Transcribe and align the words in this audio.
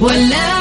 ولا 0.00 0.59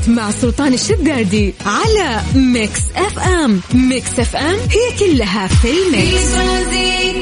ترانزيت 0.00 0.08
مع 0.08 0.30
سلطان 0.30 0.74
الشدادي 0.74 1.54
على 1.66 2.20
Mix 2.34 2.80
FM. 2.96 3.60
Mix 3.74 4.20
FM 4.20 4.54
هي 4.54 4.98
كلها 4.98 5.46
في 5.46 5.68
ال 5.68 5.82
mix. 5.82 6.36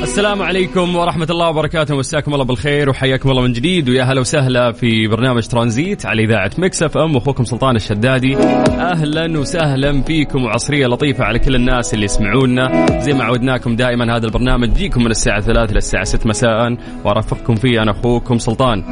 السلام 0.03 0.43
عليكم 0.43 0.97
ورحمة 0.97 1.27
الله 1.31 1.49
وبركاته. 1.49 1.97
مساكم 1.97 2.35
الله 2.35 2.45
بالخير 2.45 2.91
وحياكم 2.91 3.31
الله 3.31 3.43
من 3.43 3.53
جديد. 3.53 3.89
ويا 3.89 4.05
هلا 4.05 4.21
وسهلا 4.21 4.73
في 4.73 5.09
برنامج 5.09 5.47
ترانزيت 5.47 6.07
على 6.07 6.25
إذاعة 6.25 6.51
Mix 6.59 6.83
FM. 6.83 7.15
واخوكم 7.15 7.45
سلطان 7.45 7.77
الشدادي. 7.77 8.37
أهلا 8.37 9.39
وسهلا 9.39 10.03
فيكم 10.03 10.45
وعصرية 10.45 10.87
لطيفة 10.87 11.25
على 11.25 11.39
كل 11.39 11.55
الناس 11.55 11.95
اللي 11.95 12.05
يسمعونا. 12.05 12.87
زي 13.01 13.13
ما 13.13 13.25
عودناكم 13.25 13.77
دائما 13.77 14.17
هذا 14.17 14.27
البرنامج. 14.27 14.69
يجيكم 14.69 15.05
من 15.05 15.11
الساعة 15.11 15.41
3 15.41 15.73
للساعة 15.73 16.05
6 16.05 16.27
مساء. 16.27 16.77
وأرافقكم 17.05 17.55
فيه 17.55 17.83
أنا 17.83 17.91
أخوكم 17.91 18.39
سلطان. 18.39 18.85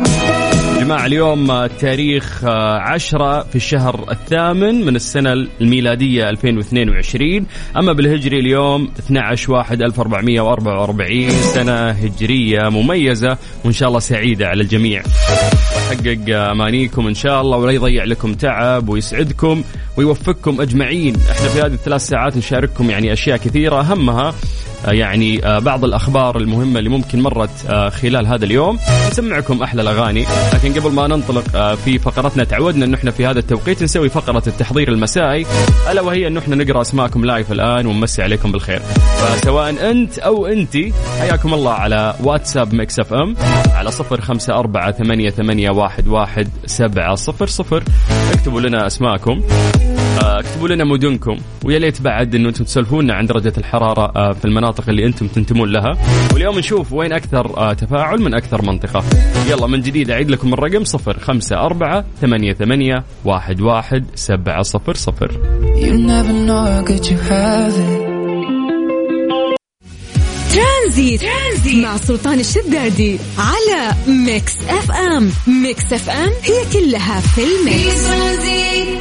جماعة 0.86 1.06
اليوم 1.06 1.50
التاريخ 1.50 2.44
10 2.44 3.42
في 3.42 3.56
الشهر 3.56 4.10
الثامن 4.10 4.84
من 4.84 4.96
السنة 4.96 5.32
الميلادية 5.60 6.30
2022 6.30 7.46
أما 7.76 7.92
بالهجري 7.92 8.38
اليوم 8.38 8.90
12 8.98 9.52
واحد 9.52 9.82
1444 9.82 11.30
سنة 11.30 11.90
هجرية 11.90 12.68
مميزة 12.68 13.38
وإن 13.64 13.72
شاء 13.72 13.88
الله 13.88 14.00
سعيدة 14.00 14.48
على 14.48 14.62
الجميع. 14.62 15.02
ويحقق 15.76 16.36
أمانيكم 16.50 17.06
إن 17.06 17.14
شاء 17.14 17.40
الله 17.40 17.56
ولا 17.56 17.72
يضيع 17.72 18.04
لكم 18.04 18.34
تعب 18.34 18.88
ويسعدكم 18.88 19.62
ويوفقكم 19.96 20.60
أجمعين. 20.60 21.16
إحنا 21.30 21.48
في 21.48 21.60
هذه 21.60 21.74
الثلاث 21.74 22.06
ساعات 22.06 22.36
نشارككم 22.36 22.90
يعني 22.90 23.12
أشياء 23.12 23.36
كثيرة 23.36 23.80
أهمها 23.80 24.34
يعني 24.86 25.40
بعض 25.60 25.84
الأخبار 25.84 26.36
المهمة 26.36 26.78
اللي 26.78 26.90
ممكن 26.90 27.20
مرت 27.20 27.66
خلال 28.02 28.26
هذا 28.26 28.44
اليوم. 28.44 28.78
نسمعكم 29.10 29.62
أحلى 29.62 29.82
الأغاني. 29.82 30.26
لكن 30.54 30.80
قبل 30.80 30.92
ما 30.92 31.06
ننطلق 31.06 31.74
في 31.84 31.98
فقرتنا 31.98 32.44
تعودنا 32.44 32.84
أنه 32.84 32.96
إحنا 32.96 33.10
في 33.10 33.26
هذا 33.26 33.38
التوقيت 33.38 33.82
نسوي 33.82 34.08
فقرة 34.08 34.42
التحضير 34.46 34.88
المسائي. 34.88 35.46
ألا 35.90 36.00
وهي 36.00 36.26
أنه 36.26 36.40
إحنا 36.40 36.56
نقرأ 36.56 36.80
أسماءكم 36.80 37.24
live 37.24 37.52
الآن 37.52 37.86
ونمسي 37.86 38.22
عليكم 38.22 38.52
بالخير. 38.52 38.80
فسواء 39.18 39.90
أنت 39.90 40.18
أو 40.18 40.46
أنت 40.46 40.76
حياكم 41.20 41.54
الله 41.54 41.72
على 41.72 42.14
واتساب 42.22 42.74
Mix 42.74 42.98
FM 43.00 43.36
على 43.74 43.90
صفر 43.90 44.20
خمسة 44.20 44.54
أربعة 44.54 44.92
ثمانية, 44.92 45.30
ثمانية 45.30 45.70
واحد, 45.70 46.08
واحد 46.08 46.48
سبعة 46.66 47.14
صفر 47.14 47.46
صفر. 47.46 47.82
اكتبوا 48.32 48.60
لنا 48.60 48.86
أسماءكم. 48.86 49.42
اكتبوا 50.18 50.68
لنا 50.68 50.84
مدنكم 50.84 51.36
ويا 51.64 51.78
ليت 51.78 52.02
بعد 52.02 52.34
إنه 52.34 52.48
أنتم 52.48 52.64
تسولفونا 52.64 53.14
عن 53.14 53.26
درجة 53.26 53.52
الحرارة 53.58 54.32
في 54.32 54.44
المناطق 54.44 54.88
اللي 54.88 55.06
أنتم 55.06 55.26
تنتمون 55.26 55.72
لها. 55.72 55.92
واليوم 56.32 56.58
نشوف 56.58 56.92
وين 56.92 57.12
أكثر 57.12 57.74
تفاعل 57.74 58.20
من 58.20 58.34
أكثر 58.34 58.62
منطقة. 58.62 59.04
يلا 59.50 59.66
من 59.66 59.80
جديد 59.80 60.10
أعيد 60.10 60.30
لكم 60.30 60.52
الرقم 60.54 60.84
صفر 60.84 61.18
خمسة 61.18 61.56
أربعة 61.56 62.04
ثمانية, 62.20 62.52
ثمانية 62.52 63.04
واحد, 63.24 63.60
واحد 63.60 64.04
سبعة 64.14 64.62
صفر 64.62 64.94
صفر. 64.94 65.40
ترانزيت. 70.52 71.22
مع 71.74 71.96
سلطان 71.96 72.40
الشدادي 72.40 73.18
على 73.38 73.92
Mix 74.26 74.58
FM. 74.68 75.30
Mix 75.62 75.92
FM 75.92 76.30
هي 76.42 76.72
كلها 76.72 77.20
في 77.20 77.40
ال 77.40 77.53
mix. 77.53 78.06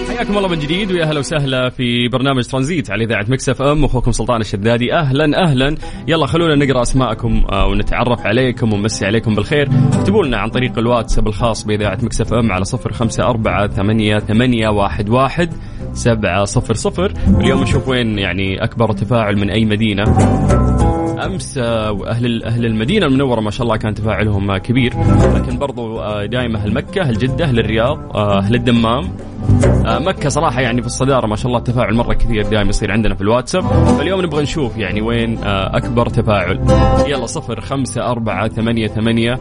حياكم 0.10 0.38
الله 0.38 0.48
من 0.48 0.60
جديد 0.60 0.92
ويا 0.92 1.04
أهلا 1.04 1.20
وسهلا 1.20 1.70
في 1.70 2.08
برنامج 2.08 2.44
ترانزيت 2.44 2.92
على 2.92 3.04
إذاعة 3.04 3.25
Mix 3.30 3.50
FM. 3.50 3.84
واخوكم 3.84 4.12
سلطان 4.12 4.42
الشدادي 4.42 4.94
أهلا 4.94 5.44
أهلا. 5.44 5.75
يلا 6.08 6.25
خلونا 6.25 6.66
نقرأ 6.66 6.81
أسماءكم 6.81 7.44
ونتعرف 7.54 8.20
عليكم 8.20 8.74
ونمسي 8.74 9.06
عليكم 9.06 9.36
بالخير. 9.36 9.70
اكتبوا 9.94 10.25
لنا 10.25 10.38
عن 10.38 10.50
طريق 10.50 10.78
الواتساب 10.78 11.28
الخاص 11.28 11.64
بإذاعة 11.64 11.98
Mix 12.02 12.22
FM 12.22 12.52
على 12.52 12.66
صفر 12.66 12.94
خمسة 12.94 13.24
أربعة 13.24 13.68
ثمانية, 13.68 14.20
ثمانية 14.20 14.70
واحد, 14.70 15.09
واحد 15.09 15.54
سبعة 15.94 16.46
صفر 16.46 16.74
صفر. 16.74 17.14
اليوم 17.42 17.64
نشوف 17.64 17.88
وين 17.88 18.20
يعني 18.20 18.64
أكبر 18.64 18.92
تفاعل 18.92 19.38
من 19.38 19.50
أي 19.50 19.66
مدينة. 19.66 20.04
أمس 21.20 21.58
أهل 21.58 22.44
أهل 22.44 22.66
المدينة 22.66 23.06
المنورة 23.06 23.42
ما 23.42 23.52
شاء 23.52 23.64
الله 23.64 23.78
كان 23.78 23.94
تفاعلهم 23.94 24.58
كبير. 24.58 24.94
لكن 25.36 25.58
برضو 25.58 26.02
دائما 26.26 26.59
أهل 26.59 26.74
مكة 26.74 27.02
أهل 27.02 27.18
جدة 27.18 27.46
أهل 27.46 27.59
الرياض 27.59 28.18
أهل 28.18 28.56
الدمام. 28.56 29.09
مكة 29.86 30.30
صراحة 30.30 30.62
يعني 30.62 30.81
في 30.81 30.88
الصدارة 30.88 31.28
ما 31.28 31.36
شاء 31.36 31.48
الله 31.48 31.58
التفاعل 31.58 31.96
مرة 31.96 32.14
كثير 32.14 32.44
دائما 32.44 32.70
يصير 32.70 32.92
عندنا 32.92 33.16
في 33.16 33.22
الواتساب. 33.22 33.64
فاليوم 33.98 34.22
نبغى 34.22 34.44
نشوف 34.44 34.78
يعني 34.78 35.02
وين 35.02 35.38
أكبر 35.44 36.09
تفاعل. 36.09 36.59
يلا 37.08 37.25
صفر 37.25 37.62
خمسة 37.62 38.12
أربعة 38.12 38.48
ثمانية, 38.48 38.88
ثمانية 38.88 39.40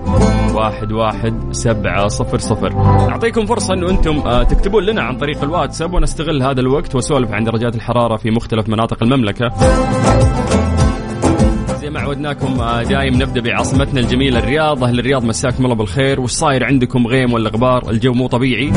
واحد, 0.54 0.92
واحد 0.92 1.34
سبعة 1.50 2.08
صفر 2.08 2.38
صفر. 2.38 2.72
أعطيكم 3.10 3.46
فرصة 3.46 3.74
أنه 3.74 3.90
أنتم 3.90 4.42
تكتبون 4.42 4.84
لنا 4.84 5.02
عن 5.02 5.16
طريق 5.16 5.42
الواتساب 5.42 5.94
ونستغل 5.94 6.42
هذا 6.42 6.60
الوقت 6.60 6.94
وسولف 6.94 7.32
عن 7.32 7.44
درجات 7.44 7.74
الحرارة 7.74 8.16
في 8.16 8.30
مختلف 8.30 8.68
مناطق 8.68 9.02
المملكة. 9.02 9.52
ما 11.94 12.00
عودناكم 12.00 12.54
دايم 12.88 13.22
نبدأ 13.22 13.40
بعاصمتنا 13.40 14.00
الجميلة 14.00 14.38
الرياض. 14.38 14.84
أهل 14.84 14.98
الرياض 14.98 15.24
مساكم 15.24 15.64
الله 15.64 15.74
بالخير. 15.74 16.20
وش 16.20 16.30
صاير 16.30 16.64
عندكم 16.64 17.06
غيم 17.06 17.32
ولا 17.32 17.50
غبار؟ 17.50 17.90
الجو 17.90 18.12
مو 18.12 18.26
طبيعي. 18.26 18.70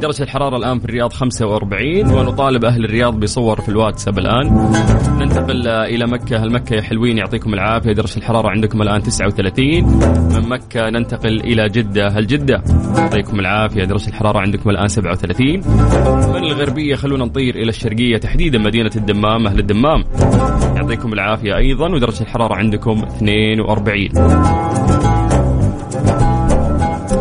درجة 0.00 0.22
الحرارة 0.22 0.56
الآن 0.56 0.78
في 0.78 0.84
الرياض 0.84 1.12
45 1.12 2.10
ونطالب 2.10 2.64
أهل 2.64 2.84
الرياض 2.84 3.20
بصور 3.20 3.60
في 3.60 3.68
الواتساب 3.68 4.18
الآن. 4.18 4.72
ننتقل 5.18 5.68
إلى 5.68 6.06
مكة. 6.06 6.36
أهل 6.36 6.52
مكة 6.52 6.76
يا 6.76 6.82
حلوين 6.82 7.18
يعطيكم 7.18 7.54
العافية. 7.54 7.92
درجة 7.92 8.16
الحرارة 8.16 8.48
عندكم 8.48 8.82
الآن 8.82 9.02
39 9.02 9.84
من 10.34 10.48
مكة 10.48 10.90
ننتقل 10.90 11.40
إلى 11.40 11.68
جدة. 11.68 12.06
أهل 12.06 12.26
جدة 12.26 12.62
يعطيكم 12.96 13.40
العافية. 13.40 13.84
درجة 13.84 14.08
الحرارة 14.08 14.38
عندكم 14.38 14.70
الآن 14.70 14.88
37 14.88 15.60
من 16.34 16.44
الغربية 16.44 16.94
خلونا 16.94 17.24
نطير 17.24 17.54
إلى 17.54 17.68
الشرقية. 17.68 18.16
تحديدا 18.16 18.58
مدينة 18.58 18.90
الدمام. 18.96 19.46
أهل 19.46 19.58
الدمام. 19.58 20.04
يعطيكم 20.84 21.12
العافية 21.12 21.56
أيضا 21.56 21.88
ودرجة 21.88 22.20
الحرارة 22.20 22.54
عندكم 22.54 23.04
42 23.16 24.08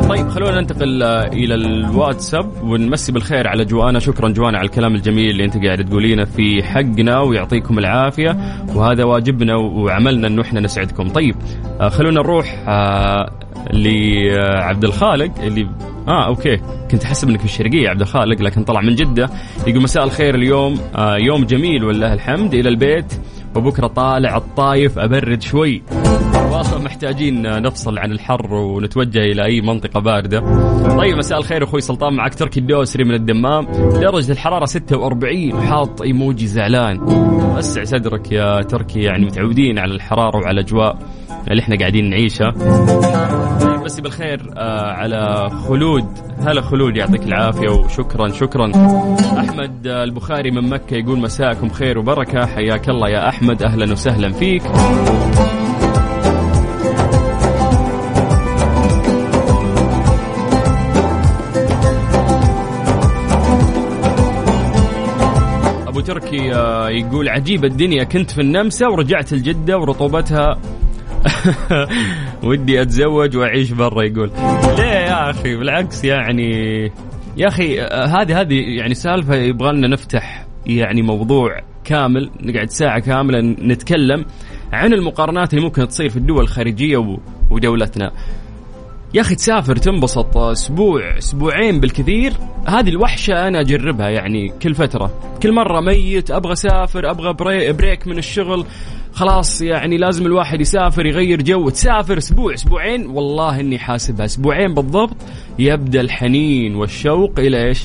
طيب 0.09 0.29
خلونا 0.29 0.61
ننتقل 0.61 1.03
إلى 1.03 1.55
الواتساب 1.55 2.63
ونمسي 2.63 3.11
بالخير 3.11 3.47
على 3.47 3.65
جوانا. 3.65 3.99
شكرا 3.99 4.29
جوانا 4.29 4.57
على 4.57 4.65
الكلام 4.65 4.95
الجميل 4.95 5.29
اللي 5.29 5.45
أنت 5.45 5.65
قاعد 5.65 5.85
تقولينه 5.85 6.23
في 6.23 6.63
حقنا 6.63 7.19
ويعطيكم 7.19 7.79
العافية. 7.79 8.37
وهذا 8.75 9.03
واجبنا 9.03 9.55
وعملنا 9.55 10.27
إنه 10.27 10.41
إحنا 10.41 10.59
نسعدكم. 10.59 11.09
طيب 11.09 11.35
خلونا 11.89 12.21
نروح 12.21 12.63
لعبد 13.73 14.83
الخالق 14.83 15.31
اللي 15.43 15.67
آه 16.07 16.25
أوكي. 16.25 16.57
كنت 16.91 17.03
أحسب 17.03 17.29
إنك 17.29 17.39
في 17.39 17.45
الشرقية 17.45 17.89
عبد 17.89 18.01
الخالق 18.01 18.41
لكن 18.41 18.63
طلع 18.63 18.81
من 18.81 18.95
جدة. 18.95 19.29
يقول 19.67 19.83
مساء 19.83 20.03
الخير 20.03 20.35
اليوم 20.35 20.79
آه 20.95 21.17
يوم 21.17 21.43
جميل 21.43 21.83
ولله 21.83 22.13
الحمد. 22.13 22.53
إلى 22.53 22.69
البيت. 22.69 23.13
وبكرة 23.55 23.87
طالع 23.87 24.37
الطايف 24.37 24.99
أبرد 24.99 25.41
شوي. 25.41 25.83
والله 26.33 26.83
محتاجين 26.83 27.41
نفصل 27.61 27.97
عن 27.97 28.11
الحر 28.11 28.53
ونتوجه 28.53 29.19
إلى 29.19 29.45
أي 29.45 29.61
منطقة 29.61 29.99
باردة. 29.99 30.39
طيب 30.97 31.17
مساء 31.17 31.39
الخير 31.39 31.63
أخوي 31.63 31.81
سلطان 31.81 32.13
معك 32.13 32.35
تركي 32.35 32.59
الدوسري 32.59 33.03
من 33.03 33.13
الدمام. 33.13 33.65
درجة 34.01 34.31
الحرارة 34.31 34.65
46 34.65 35.53
وحاط 35.53 36.01
إيموجي 36.01 36.47
زعلان. 36.47 36.99
وسع 37.57 37.83
صدرك 37.83 38.31
يا 38.31 38.61
تركي 38.61 38.99
يعني 38.99 39.25
متعودين 39.25 39.79
على 39.79 39.95
الحرارة 39.95 40.37
وعلى 40.37 40.59
الأجواء 40.59 40.97
اللي 41.51 41.61
إحنا 41.61 41.75
قاعدين 41.75 42.09
نعيشها. 42.09 42.53
بس 43.85 43.99
بالخير 43.99 44.53
آه 44.57 44.91
على 44.91 45.49
خلود. 45.67 46.05
هلا 46.39 46.61
خلود 46.61 46.97
يعطيك 46.97 47.23
العافية 47.23 47.69
وشكرا 47.69 48.29
شكرا. 48.31 48.71
أحمد 49.39 49.87
البخاري 49.87 50.51
من 50.51 50.69
مكة 50.69 50.95
يقول 50.95 51.19
مساءكم 51.19 51.69
خير 51.69 51.99
وبركة. 51.99 52.45
حياك 52.45 52.89
الله 52.89 53.09
يا 53.09 53.29
أحمد. 53.29 53.63
أهلا 53.63 53.91
وسهلا 53.91 54.31
فيك. 54.31 54.63
أبو 65.87 65.99
تركي 65.99 66.47
يقول 66.99 67.29
عجيب 67.29 67.65
الدنيا 67.65 68.03
كنت 68.03 68.31
في 68.31 68.41
النمسا 68.41 68.87
ورجعت 68.87 69.33
الجدة 69.33 69.77
ورطوبتها. 69.77 70.57
ودي 72.43 72.81
أتزوج 72.81 73.37
وأعيش 73.37 73.71
برا 73.71 74.03
يقول. 74.03 74.31
ليه 74.77 74.83
يا 74.83 75.29
أخي؟ 75.29 75.55
بالعكس 75.55 76.03
يعني 76.03 76.51
يا 77.37 77.47
أخي 77.47 77.81
هذه 77.81 78.41
هذه 78.41 78.53
يعني 78.77 78.93
سالفة 78.93 79.35
يبغى 79.35 79.71
لنا 79.71 79.87
نفتح 79.87 80.45
يعني 80.65 81.01
موضوع 81.01 81.59
كامل 81.83 82.29
نقعد 82.41 82.69
ساعة 82.69 82.99
كاملة 82.99 83.39
نتكلم 83.41 84.25
عن 84.73 84.93
المقارنات 84.93 85.53
اللي 85.53 85.65
ممكن 85.65 85.87
تصير 85.87 86.09
في 86.09 86.17
الدول 86.17 86.43
الخارجية 86.43 87.17
ودولتنا. 87.51 88.11
يا 89.13 89.21
أخي 89.21 89.35
تسافر 89.35 89.75
تنبسط 89.75 90.37
أسبوع 90.37 91.17
أسبوعين 91.17 91.79
بالكثير 91.79 92.33
هذه 92.67 92.89
الوحشة 92.89 93.47
أنا 93.47 93.59
أجربها 93.59 94.09
يعني 94.09 94.53
كل 94.61 94.75
فترة. 94.75 95.37
كل 95.43 95.51
مرة 95.51 95.81
ميت 95.81 96.31
أبغى 96.31 96.53
أسافر 96.53 97.11
أبغى 97.11 97.33
break 97.73 98.07
من 98.07 98.17
الشغل 98.17 98.65
خلاص 99.13 99.61
يعني 99.61 99.97
لازم 99.97 100.25
الواحد 100.25 100.61
يسافر 100.61 101.05
يغير 101.05 101.41
جو. 101.41 101.69
تسافر 101.69 102.17
أسبوع 102.17 102.53
أسبوعين؟ 102.53 103.05
والله 103.05 103.59
إني 103.59 103.79
حاسبها. 103.79 104.25
أسبوعين 104.25 104.73
بالضبط 104.73 105.17
يبدأ 105.59 106.01
الحنين 106.01 106.75
والشوق 106.75 107.39
إلى 107.39 107.67
إيش؟ 107.67 107.83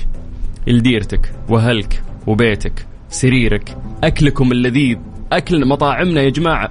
لديرتك 0.67 1.33
وأهلك 1.49 2.03
وبيتك 2.27 2.87
سريرك 3.09 3.77
أكلكم 4.05 4.53
اللذيذ 4.53 4.99
أكل 5.33 5.67
مطاعمنا 5.69 6.21
يا 6.21 6.31
جماعة. 6.31 6.71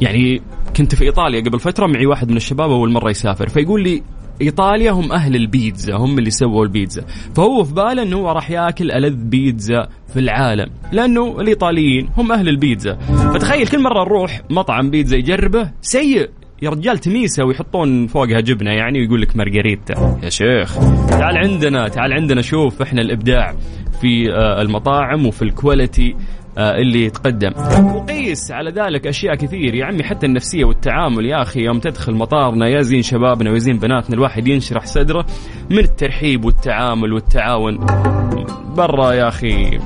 يعني 0.00 0.42
كنت 0.76 0.94
في 0.94 1.04
إيطاليا 1.04 1.40
قبل 1.40 1.60
فترة 1.60 1.86
معي 1.86 2.06
واحد 2.06 2.30
من 2.30 2.36
الشباب 2.36 2.70
أول 2.70 2.92
مرة 2.92 3.10
يسافر. 3.10 3.48
فيقول 3.48 3.82
لي 3.82 4.02
إيطاليا 4.42 4.90
هم 4.90 5.12
أهل 5.12 5.36
البيتزا 5.36 5.94
هم 5.94 6.18
اللي 6.18 6.30
سووا 6.30 6.64
البيتزا. 6.64 7.04
فهو 7.34 7.64
في 7.64 7.74
باله 7.74 8.02
إنه 8.02 8.16
هو 8.16 8.32
راح 8.32 8.50
ياكل 8.50 8.90
ألذ 8.90 9.14
بيتزا 9.14 9.88
في 10.12 10.18
العالم 10.20 10.70
لأنه 10.92 11.40
الإيطاليين 11.40 12.08
هم 12.16 12.32
أهل 12.32 12.48
البيتزا. 12.48 12.94
فتخيل 13.34 13.66
كل 13.66 13.82
مرة 13.82 14.04
نروح 14.04 14.40
مطعم 14.50 14.90
بيتزا 14.90 15.16
يجربه 15.16 15.70
سيء. 15.82 16.30
يا 16.62 16.70
رجال 16.70 16.98
تميسة 16.98 17.44
ويحطون 17.44 18.06
فوقها 18.06 18.40
جبنة 18.40 18.70
يعني 18.70 19.00
ويقول 19.00 19.22
لك 19.22 19.36
مارغريتا 19.36 20.18
يا 20.22 20.28
شيخ. 20.28 20.78
تعال 21.08 21.38
عندنا 21.38 21.88
تعال 21.88 22.12
عندنا 22.12 22.42
شوف 22.42 22.82
إحنا 22.82 23.00
الإبداع 23.00 23.54
في 24.00 24.32
آه، 24.32 24.62
المطاعم 24.62 25.26
وفي 25.26 25.42
الكواليتي 25.42 26.16
اللي 26.58 27.04
يتقدم. 27.04 27.52
وقيس 27.94 28.50
على 28.50 28.70
ذلك 28.70 29.06
أشياء 29.06 29.34
كثير. 29.34 29.74
يا 29.74 29.84
عمي 29.84 30.02
حتى 30.02 30.26
النفسية 30.26 30.64
والتعامل. 30.64 31.26
يا 31.26 31.42
أخي 31.42 31.60
يوم 31.60 31.78
تدخل 31.78 32.14
مطارنا 32.14 32.68
يا 32.68 32.82
زين 32.82 33.02
شبابنا 33.02 33.50
ويزين 33.50 33.78
بناتنا 33.78 34.14
الواحد 34.14 34.48
ينشرح 34.48 34.86
صدره 34.86 35.26
من 35.70 35.78
الترحيب 35.78 36.44
والتعامل 36.44 37.12
والتعاون. 37.12 37.86
برا 38.76 39.12
يا 39.12 39.28
أخي 39.28 39.78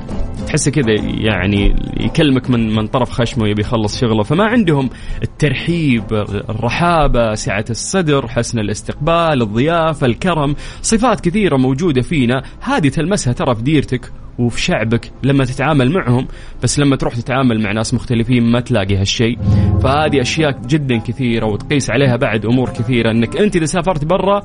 تحسه 0.47 0.71
كذا 0.71 0.91
يعني 1.03 1.75
يكلمك 1.99 2.49
من 2.49 2.75
من 2.75 2.87
طرف 2.87 3.09
خشمه 3.09 3.47
يبي 3.47 3.61
يخلص 3.61 4.01
شغله. 4.01 4.23
فما 4.23 4.43
عندهم 4.43 4.89
الترحيب 5.23 6.03
الرحابة 6.49 7.33
سعة 7.33 7.65
الصدر 7.69 8.27
حسن 8.27 8.59
الاستقبال 8.59 9.41
الضيافة 9.41 10.07
الكرم. 10.07 10.55
صفات 10.81 11.21
كثيرة 11.21 11.57
موجودة 11.57 12.01
فينا. 12.01 12.43
هذه 12.61 12.87
تلمسها 12.87 13.33
ترى 13.33 13.55
في 13.55 13.61
ديرتك. 13.61 14.11
وفي 14.39 14.61
شعبك 14.61 15.11
لما 15.23 15.45
تتعامل 15.45 15.91
معهم 15.91 16.27
بس 16.63 16.79
لما 16.79 16.95
تروح 16.95 17.15
تتعامل 17.15 17.61
مع 17.61 17.71
ناس 17.71 17.93
مختلفين 17.93 18.43
ما 18.43 18.59
تلاقي 18.59 18.95
هالشيء. 18.95 19.37
فهذه 19.83 20.21
أشياء 20.21 20.61
جدا 20.67 20.97
كثيرة 20.97 21.45
وتقيس 21.45 21.89
عليها 21.89 22.15
بعد 22.15 22.45
أمور 22.45 22.69
كثيرة 22.69 23.11
إنك 23.11 23.37
أنت 23.37 23.55
إذا 23.55 23.65
سافرت 23.65 24.05
برا 24.05 24.43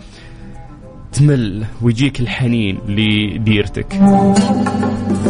تمل 1.13 1.65
ويجيك 1.83 2.21
الحنين 2.21 2.79
لديرتك. 2.89 3.87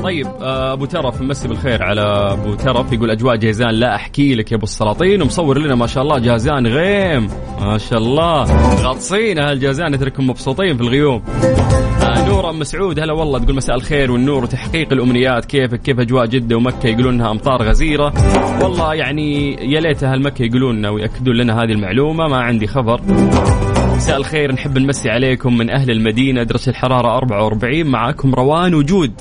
طيب 0.03 0.27
آه، 0.27 0.73
أبو 0.73 0.85
ترف 0.85 1.23
مسي 1.23 1.49
بالخير 1.49 1.83
على 1.83 2.03
أبو 2.33 2.55
ترف. 2.55 2.93
يقول 2.93 3.11
أجواء 3.11 3.37
جيزان 3.37 3.71
لا 3.71 3.95
أحكي 3.95 4.35
لك 4.35 4.53
يا 4.53 4.57
أبو 4.57 4.65
السلاطين 4.65 5.23
ومصور 5.23 5.59
لنا 5.59 5.75
ما 5.75 5.87
شاء 5.87 6.03
الله 6.03 6.19
جازان 6.19 6.67
غيم. 6.67 7.29
ما 7.61 7.79
شاء 7.79 7.99
الله. 7.99 8.45
غاطسين 8.83 9.39
أهل 9.39 9.61
جازان 9.61 9.95
اترككم 9.95 10.27
مبسوطين 10.27 10.77
في 10.77 10.83
الغيوم. 10.83 11.23
آه 12.03 12.29
نورة 12.29 12.53
مسعود 12.53 12.99
هلا 12.99 13.13
والله 13.13 13.39
تقول 13.39 13.57
مساء 13.57 13.77
الخير 13.77 14.13
والنور 14.13 14.43
وتحقيق 14.43 14.93
الأمنيات. 14.93 15.45
كيفك؟ 15.45 15.83
كيف 15.83 16.01
أجواء 16.01 16.27
جدة 16.27 16.57
ومكة؟ 16.57 16.87
يقولون 16.87 17.15
إنها 17.15 17.31
أمطار 17.31 17.63
غزيرة. 17.63 18.13
والله 18.63 18.95
يعني 18.95 19.55
يا 19.73 19.81
ليت 19.81 20.05
أهل 20.05 20.23
مكة 20.23 20.43
يقولون 20.43 20.87
وياكدون 20.87 21.37
لنا 21.37 21.63
هذه 21.63 21.73
المعلومة. 21.73 22.29
ما 22.29 22.37
عندي 22.37 22.67
خبر. 22.67 23.01
مساء 24.03 24.17
الخير. 24.17 24.53
نحب 24.53 24.79
نمسي 24.79 25.11
عليكم 25.11 25.57
من 25.57 25.71
أهل 25.71 25.91
المدينة 25.91 26.43
درجة 26.43 26.71
الحرارة 26.71 27.17
44 27.17 27.87
معاكم 27.87 28.35
روان 28.35 28.75
وجود. 28.75 29.13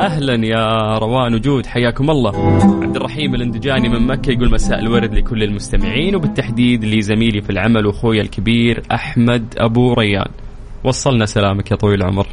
أهلا 0.00 0.46
يا 0.46 0.98
روان 0.98 1.34
وجود 1.34 1.66
حياكم 1.66 2.10
الله. 2.10 2.56
عبد 2.82 2.96
الرحيم 2.96 3.34
الإندجاني 3.34 3.88
من 3.88 4.06
مكة 4.06 4.30
يقول 4.30 4.50
مساء 4.52 4.78
الورد 4.78 5.14
لكل 5.14 5.42
المستمعين 5.42 6.16
وبالتحديد 6.16 6.84
لزميلي 6.84 7.40
في 7.40 7.50
العمل 7.50 7.86
وأخوي 7.86 8.20
الكبير 8.20 8.82
أحمد 8.94 9.54
أبو 9.58 9.92
ريان. 9.92 10.28
وصلنا 10.84 11.26
سلامك 11.26 11.70
يا 11.70 11.76
طويل 11.76 12.02
العمر. 12.02 12.26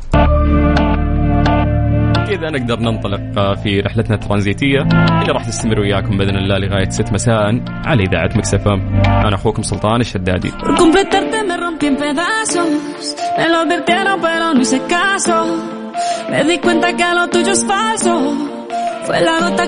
كذا 2.27 2.49
نقدر 2.49 2.79
ننطلق 2.79 3.53
في 3.63 3.79
رحلتنا 3.79 4.15
الترانزيتية 4.15 4.81
اللي 4.81 5.31
راح 5.33 5.45
تستمر 5.45 5.79
وياكم 5.79 6.17
بإذن 6.17 6.35
الله 6.35 6.57
لغاية 6.57 6.89
6 6.89 7.13
مساء 7.13 7.63
على 7.67 8.03
إذاعة 8.03 8.29
مكسفة 8.35 8.73
أنا 9.05 9.35
أخوكم 9.35 9.61
سلطان 9.61 10.01
الشدادي. 10.01 10.51
Me 13.37 13.49
lo 13.49 13.57
advirtieron 13.59 14.21
pero 14.21 14.53
no 14.53 14.61
hice 14.61 14.81
caso. 14.83 15.45
Me 16.29 16.43
di 16.43 16.59
cuenta 16.59 16.95
que 16.95 17.05
lo 17.05 17.27
tuyo 17.29 17.51
es 17.51 17.65
falso. 17.65 18.33
Fue 19.05 19.19
la 19.21 19.39
gota 19.39 19.67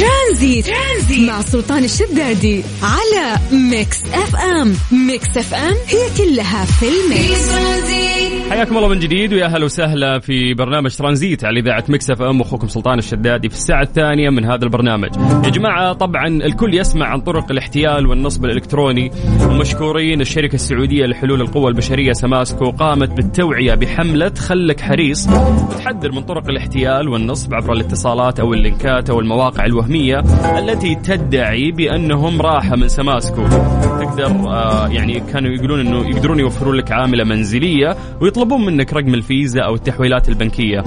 ترانزيت. 0.00 0.66
ترانزيت. 0.66 1.28
مع 1.28 1.40
سلطان 1.40 1.84
الشدادي 1.84 2.62
على 2.82 3.36
Mix 3.70 4.04
FM. 4.04 4.74
Mix 5.06 5.36
FM 5.36 5.74
هي 5.88 6.08
كلها 6.18 6.64
في 6.64 6.86
ال 6.88 7.00
mix. 7.00 7.50
حياكم 8.50 8.76
الله 8.76 8.88
من 8.88 8.98
جديد 8.98 9.32
ويا 9.32 9.44
أهلا 9.44 9.64
وسهلا 9.64 10.18
في 10.18 10.54
برنامج 10.54 10.96
ترانزيت 10.96 11.44
على 11.44 11.60
إذاعة 11.60 11.84
Mix 11.88 12.10
FM. 12.10 12.40
أخوكم 12.40 12.68
سلطان 12.68 12.98
الشدادي 12.98 13.48
في 13.48 13.54
الساعة 13.54 13.82
الثانية 13.82 14.30
من 14.30 14.44
هذا 14.44 14.64
البرنامج. 14.64 15.10
يا 15.44 15.50
جماعة 15.50 15.92
طبعا 15.92 16.26
الكل 16.26 16.74
يسمع 16.74 17.06
عن 17.06 17.20
طرق 17.20 17.50
الاحتيال 17.50 18.06
والنصب 18.06 18.44
الإلكتروني. 18.44 19.10
ومشكورين 19.42 20.20
الشركة 20.20 20.54
السعودية 20.54 21.06
لحلول 21.06 21.40
القوى 21.40 21.68
البشرية 21.68 22.12
سماسكو 22.12 22.70
قامت 22.70 23.08
بالتوعية 23.10 23.74
بحملة 23.74 24.34
خلك 24.34 24.80
حريص. 24.80 25.28
وتحذر 25.28 26.12
من 26.12 26.22
طرق 26.22 26.48
الاحتيال 26.48 27.08
والنصب 27.08 27.54
عبر 27.54 27.72
الاتصالات 27.72 28.40
أو 28.40 28.54
اللينكات 28.54 29.10
أو 29.10 29.20
المواقع 29.20 29.64
الوهمية. 29.64 29.89
التي 30.58 30.94
تدعي 30.94 31.70
بأنهم 31.70 32.42
راحة 32.42 32.76
من 32.76 32.88
سماسكو. 32.88 33.46
تقدر 34.00 34.26
آه 34.26 34.88
يعني 34.88 35.20
كانوا 35.20 35.50
يقولون 35.50 35.80
إنه 35.80 36.08
يقدرون 36.08 36.40
يوفرون 36.40 36.74
لك 36.74 36.92
عاملة 36.92 37.24
منزلية 37.24 37.96
ويطلبون 38.20 38.66
منك 38.66 38.92
رقم 38.92 39.14
الفيزا 39.14 39.60
أو 39.62 39.74
التحويلات 39.74 40.28
البنكية. 40.28 40.80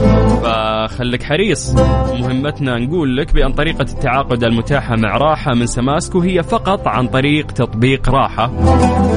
فخلك 0.44 1.24
حريص. 1.24 1.76
مهمتنا 2.20 2.80
نقول 2.80 3.18
لك 3.18 3.34
بأن 3.34 3.54
طريقة 3.54 3.82
التعاقد 3.82 4.44
المتاحة 4.44 4.96
مع 4.96 5.18
راحة 5.18 5.54
من 5.54 5.66
سماسكو 5.66 6.20
هي 6.20 6.44
فقط 6.44 6.88
عن 6.88 7.08
طريق 7.08 7.52
تطبيق 7.52 8.10
راحة. 8.10 8.52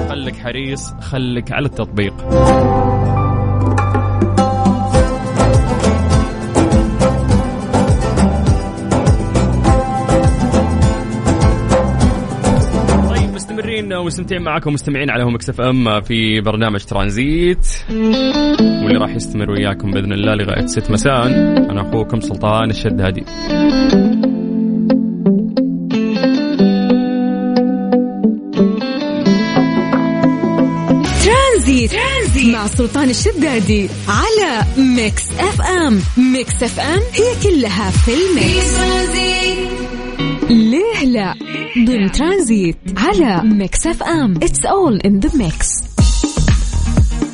خلك 0.08 0.36
حريص 0.36 0.94
خلك 1.00 1.52
على 1.52 1.66
التطبيق. 1.66 2.14
مستمرين 13.76 13.92
ومستمتعين 13.92 14.42
معكم 14.42 14.72
مستمعين 14.72 15.10
على 15.10 15.24
Mix 15.24 15.34
FM 15.34 16.00
في 16.00 16.40
برنامج 16.40 16.84
ترانزيت 16.84 17.66
واللي 17.90 18.98
راح 18.98 19.14
يستمر 19.14 19.50
وياكم 19.50 19.90
بإذن 19.90 20.12
الله 20.12 20.34
لغاية 20.34 20.66
6 20.66 20.92
مساء. 20.92 21.26
أنا 21.70 21.80
أخوكم 21.80 22.20
سلطان 22.20 22.70
الشدادي 22.70 23.24
ترانزيت. 31.90 32.54
مع 32.54 32.66
سلطان 32.66 33.10
الشدادي 33.10 33.88
على 34.08 34.64
Mix 34.78 35.24
FM. 35.38 36.00
Mix 36.32 36.62
FM 36.62 37.00
هي 37.12 37.50
كلها 37.50 37.90
في 37.90 38.10
ال 38.14 38.27
mix. 38.27 38.78
ليه 39.14 39.35
ضمن 41.86 42.12
ترانزيت 42.12 42.76
على 42.96 43.42
Mix 43.48 43.86
FM. 43.86 44.36
It's 44.36 44.64
all 44.66 45.00
in 45.00 45.20
the 45.20 45.30
mix 45.38 45.68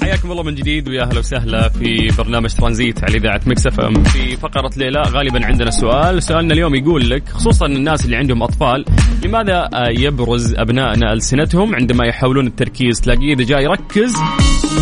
حياكم 0.03 0.31
الله 0.31 0.43
من 0.43 0.55
جديد 0.55 0.89
ويا 0.89 1.03
أهلا 1.03 1.19
وسهلا 1.19 1.69
في 1.69 2.13
برنامج 2.19 2.55
ترانزيت 2.55 3.05
على 3.05 3.17
إذاعة 3.17 3.41
Mix 3.47 3.67
FM. 3.67 4.05
في 4.05 4.37
فقرة 4.37 4.71
اللي 4.77 5.03
غالبا 5.03 5.47
عندنا 5.47 5.71
سؤال. 5.71 6.23
سؤالنا 6.23 6.55
اليوم 6.55 6.75
يقول 6.75 7.11
لك 7.11 7.29
خصوصا 7.29 7.67
الناس 7.67 8.05
اللي 8.05 8.17
عندهم 8.17 8.43
أطفال 8.43 8.85
لماذا 9.25 9.69
يبرز 9.99 10.55
ابنائنا 10.55 11.13
ألسنتهم 11.13 11.75
عندما 11.75 12.07
يحاولون 12.07 12.47
التركيز؟ 12.47 13.01
تلاقيه 13.01 13.33
إذا 13.35 13.45
جاي 13.45 13.65
يركز 13.65 14.15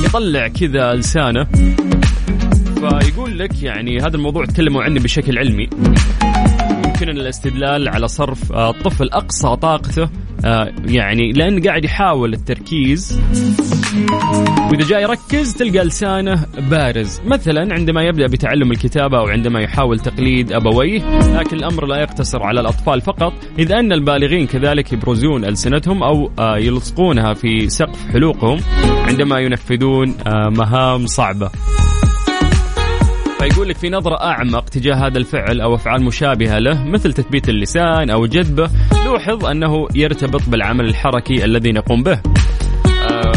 يطلع 0.04 0.49
كذا 0.49 0.95
لسانه 0.95 1.45
فيقول 2.75 3.38
لك 3.38 3.62
يعني 3.62 3.99
هذا 3.99 4.16
الموضوع 4.16 4.45
تكلموا 4.45 4.83
عنه 4.83 5.00
بشكل 5.00 5.38
علمي. 5.38 5.69
يمكننا 7.02 7.23
الاستدلال 7.23 7.88
على 7.88 8.09
صرف 8.09 8.52
آه، 8.52 8.71
الطفل 8.71 9.09
أقصى 9.09 9.57
طاقته 9.57 10.09
آه، 10.45 10.73
يعني 10.85 11.33
لأن 11.33 11.62
قاعد 11.62 11.85
يحاول 11.85 12.33
التركيز. 12.35 13.21
وإذا 14.71 14.88
جاي 14.88 15.02
يركز 15.02 15.54
تلقى 15.54 15.85
لسانه 15.85 16.47
بارز. 16.71 17.21
مثلا 17.26 17.75
عندما 17.75 18.02
يبدأ 18.02 18.26
بتعلم 18.26 18.71
الكتابة 18.71 19.19
أو 19.19 19.26
عندما 19.28 19.61
يحاول 19.61 19.99
تقليد 19.99 20.52
أبويه 20.52 21.21
لكن 21.38 21.57
الأمر 21.57 21.87
لا 21.87 21.97
يقتصر 21.97 22.42
على 22.42 22.61
الأطفال 22.61 23.00
فقط 23.00 23.33
إذ 23.59 23.73
أن 23.73 23.92
البالغين 23.92 24.47
كذلك 24.47 24.92
يبرزون 24.92 25.45
ألسنتهم 25.45 26.02
أو 26.02 26.30
آه، 26.38 26.59
يلصقونها 26.59 27.35
في 27.35 27.69
سقف 27.69 28.09
حلوقهم 28.12 28.61
عندما 29.09 29.38
ينفذون 29.38 30.14
مهام 30.57 31.07
صعبة. 31.07 31.50
فيقول 33.40 33.68
لك 33.68 33.76
في 33.76 33.90
نظرة 33.90 34.23
أعمق 34.23 34.64
تجاه 34.64 34.94
هذا 34.94 35.18
الفعل 35.18 35.61
أو 35.61 35.75
أفعال 35.75 36.02
مشابهة 36.02 36.59
له 36.59 36.85
مثل 36.85 37.12
تثبيت 37.12 37.49
اللسان 37.49 38.11
أو 38.11 38.26
جذبه 38.26 38.70
لوحظ 39.06 39.44
أنه 39.44 39.88
يرتبط 39.94 40.49
بالعمل 40.49 40.85
الحركي 40.85 41.44
الذي 41.44 41.73
نقوم 41.73 42.02
به. 42.02 42.20
آه، 43.11 43.32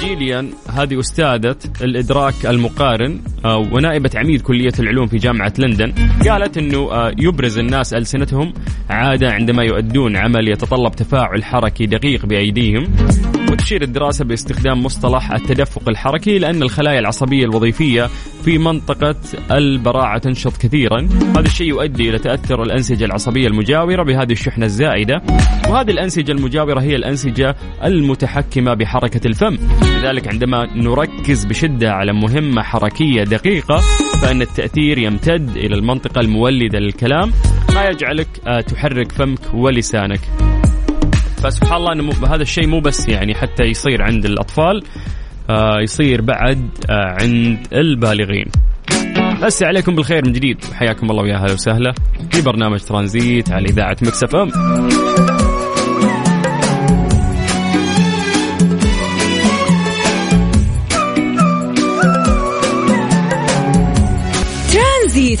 جيليان 0.00 0.50
هذه 0.72 1.00
أستاذة 1.00 1.56
الإدراك 1.82 2.34
المقارن 2.46 3.20
آه، 3.44 3.56
ونائبة 3.56 4.10
عميد 4.16 4.42
كلية 4.42 4.72
العلوم 4.78 5.06
في 5.06 5.16
جامعة 5.16 5.52
لندن 5.58 5.92
قالت 6.28 6.58
أنه 6.58 6.92
آه، 6.92 7.12
يبرز 7.18 7.58
الناس 7.58 7.94
ألسنتهم 7.94 8.52
عادة 8.90 9.32
عندما 9.32 9.62
يؤدون 9.62 10.16
عمل 10.16 10.48
يتطلب 10.48 10.92
تفاعل 10.92 11.44
حركي 11.44 11.86
دقيق 11.86 12.26
بأيديهم. 12.26 12.84
وتشير 13.50 13.82
الدراسة 13.82 14.24
باستخدام 14.24 14.82
مصطلح 14.82 15.32
التدفق 15.32 15.88
الحركي 15.88 16.38
لأن 16.38 16.62
الخلايا 16.62 16.98
العصبية 16.98 17.44
الوظيفية 17.44 18.10
في 18.44 18.58
منطقة 18.58 19.14
البراعة 19.50 20.18
تنشط 20.18 20.56
كثيرا. 20.56 21.08
هذا 21.36 21.46
الشيء 21.46 21.66
يؤدي 21.66 22.10
إلى 22.10 22.18
تأثر 22.18 22.62
الأنسجة 22.62 23.04
العصبية 23.04 23.46
المجاورة 23.46 24.02
بهذه 24.02 24.32
الشحنة 24.32 24.66
الزائدة. 24.66 25.22
وهذه 25.68 25.90
الأنسجة 25.90 26.32
المجاورة 26.32 26.80
هي 26.80 26.96
الأنسجة 26.96 27.56
المتحكمة 27.84 28.74
بحركة 28.74 29.26
الفم. 29.26 29.58
لذلك 29.82 30.28
عندما 30.28 30.66
نركز 30.76 31.44
بشدة 31.44 31.92
على 31.92 32.12
مهمة 32.12 32.62
حركية 32.62 33.24
دقيقة 33.24 33.76
فإن 34.22 34.42
التأثير 34.42 34.98
يمتد 34.98 35.56
إلى 35.56 35.74
المنطقة 35.74 36.20
المولدة 36.20 36.78
للكلام. 36.78 37.32
ما 37.74 37.84
يجعلك 37.84 38.28
آه، 38.46 38.60
تحرك 38.60 39.12
فمك 39.12 39.54
ولسانك. 39.54 40.20
فسبحان 41.42 41.76
الله 41.76 41.92
إنه 41.92 42.34
هذا 42.34 42.42
الشيء 42.42 42.66
مو 42.66 42.80
بس 42.80 43.08
يعني 43.08 43.34
حتى 43.34 43.62
يصير 43.64 44.02
عند 44.02 44.24
الأطفال 44.24 44.82
آه 45.50 45.80
يصير 45.82 46.20
بعد 46.20 46.68
آه 46.90 47.16
عند 47.22 47.58
البالغين. 47.72 48.46
نمسي 49.42 49.62
عليكم 49.62 49.94
بالخير 49.94 50.24
من 50.24 50.32
جديد. 50.32 50.64
حياكم 50.74 51.10
الله 51.10 51.22
ويا 51.22 51.36
أهلا 51.36 51.52
وسهلا. 51.52 51.92
في 52.30 52.42
برنامج 52.42 52.80
ترانزيت 52.80 53.52
على 53.52 53.68
إذاعة 53.68 53.96
Mix 54.02 54.36
FM. 54.36 54.50
ترانزيت. 64.72 65.40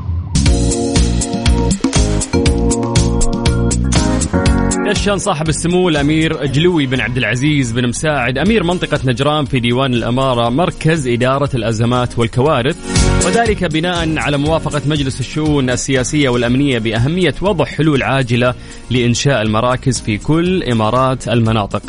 دشن 4.91 5.17
صاحب 5.17 5.49
السمو 5.49 5.89
الأمير 5.89 6.45
جلوي 6.45 6.85
بن 6.85 6.99
عبد 7.01 7.17
العزيز 7.17 7.71
بن 7.71 7.87
مساعد 7.87 8.37
أمير 8.37 8.63
منطقة 8.63 8.99
نجران 9.05 9.45
في 9.45 9.59
ديوان 9.59 9.93
الأمارة 9.93 10.49
مركز 10.49 11.07
إدارة 11.07 11.49
الأزمات 11.53 12.19
والكوارث 12.19 12.77
وذلك 13.25 13.63
بناء 13.63 14.17
على 14.17 14.37
موافقة 14.37 14.81
مجلس 14.85 15.19
الشؤون 15.19 15.69
السياسية 15.69 16.29
والأمنية 16.29 16.79
بأهمية 16.79 17.35
وضع 17.41 17.65
حلول 17.65 18.03
عاجلة 18.03 18.53
لإنشاء 18.89 19.41
المراكز 19.41 20.01
في 20.01 20.17
كل 20.17 20.63
إمارات 20.63 21.27
المناطق. 21.27 21.81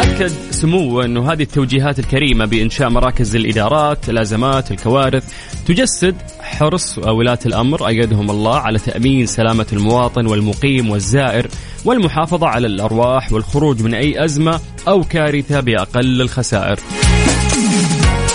أكد 0.00 0.32
سموه 0.50 1.04
انه 1.04 1.32
هذه 1.32 1.42
التوجيهات 1.42 1.98
الكريمة 1.98 2.44
بإنشاء 2.44 2.90
مراكز 2.90 3.36
الإدارات، 3.36 4.08
الأزمات، 4.08 4.70
الكوارث 4.70 5.24
تجسد 5.66 6.14
حرص 6.48 6.98
ولاة 6.98 7.38
الأمر 7.46 7.86
أيدهم 7.86 8.30
الله 8.30 8.56
على 8.56 8.78
تأمين 8.78 9.26
سلامة 9.26 9.66
المواطن 9.72 10.26
والمقيم 10.26 10.90
والزائر 10.90 11.46
والمحافظة 11.84 12.46
على 12.46 12.66
الأرواح 12.66 13.32
والخروج 13.32 13.82
من 13.82 13.94
أي 13.94 14.24
أزمة 14.24 14.60
أو 14.88 15.04
كارثة 15.04 15.60
بأقل 15.60 16.20
الخسائر. 16.20 16.78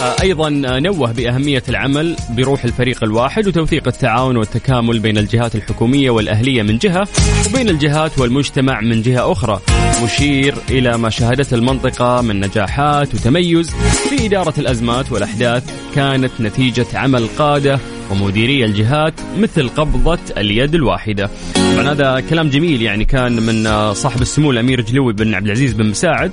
آه، 0.04 0.16
أيضا 0.22 0.50
نوه 0.80 1.12
بأهمية 1.12 1.64
العمل 1.70 2.16
بروح 2.30 2.64
الفريق 2.64 3.04
الواحد 3.04 3.48
وتوثيق 3.48 3.88
التعاون 3.88 4.38
والتكامل 4.38 5.00
بين 5.00 5.18
الجهات 5.18 5.56
الحكومية 5.56 6.10
والأهلية 6.10 6.62
من 6.62 6.78
جهة 6.78 7.08
وبين 7.50 7.70
الجهات 7.70 8.20
والمجتمع 8.20 8.82
من 8.82 9.02
جهة 9.02 9.32
أخرى. 9.32 9.60
مشير 10.04 10.56
إلى 10.70 10.98
ما 10.98 11.10
شهدته 11.10 11.56
المنطقة 11.56 12.22
من 12.22 12.40
نجاحات 12.40 13.14
وتميز 13.14 13.70
في 14.10 14.26
إدارة 14.26 14.54
الأزمات 14.58 15.12
والأحداث 15.12 15.64
كانت 15.96 16.32
نتيجة 16.40 16.86
عمل 16.94 17.28
قادة 17.38 17.80
ومديري 18.12 18.66
الجهات 18.66 19.14
مثل 19.38 19.70
قبضة 19.70 20.20
اليد 20.38 20.76
الواحدة. 20.76 21.30
طبعا 21.56 21.92
هذا 21.92 22.24
كلام 22.30 22.50
جميل 22.50 22.82
يعني 22.82 23.06
كان 23.06 23.42
من 23.42 23.94
صاحب 23.94 24.22
السمو 24.22 24.52
الأمير 24.52 24.82
جلوي 24.82 25.14
بن 25.14 25.34
عبد 25.34 25.46
العزيز 25.46 25.74
بن 25.74 25.90
مساعد. 25.90 26.32